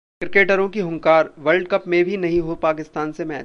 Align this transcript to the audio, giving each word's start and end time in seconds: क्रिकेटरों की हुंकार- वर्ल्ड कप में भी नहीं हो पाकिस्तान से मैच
क्रिकेटरों 0.21 0.67
की 0.69 0.79
हुंकार- 0.79 1.31
वर्ल्ड 1.39 1.67
कप 1.67 1.83
में 1.87 2.03
भी 2.05 2.17
नहीं 2.17 2.39
हो 2.39 2.55
पाकिस्तान 2.55 3.11
से 3.11 3.25
मैच 3.25 3.39